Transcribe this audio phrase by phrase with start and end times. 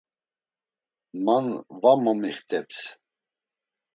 [1.27, 1.51] Man
[1.83, 2.81] va momixteps.